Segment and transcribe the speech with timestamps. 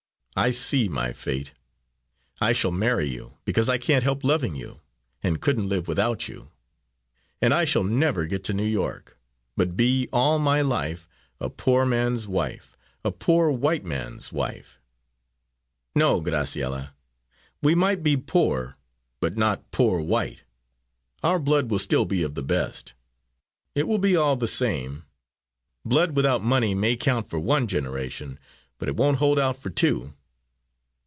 [0.33, 1.51] "I see my fate!
[2.39, 4.79] I shall marry you, because I can't help loving you,
[5.21, 6.49] and couldn't live without you;
[7.41, 9.19] and I shall never get to New York,
[9.57, 11.07] but be, all my life,
[11.41, 14.79] a poor man's wife a poor white man's wife."
[15.95, 16.93] "No, Graciella,
[17.61, 18.77] we might be poor,
[19.19, 20.43] but not poor white!
[21.21, 22.93] Our blood will still be of the best."
[23.75, 25.03] "It will be all the same.
[25.85, 28.39] Blood without money may count for one generation,
[28.79, 30.13] but it won't hold out for two."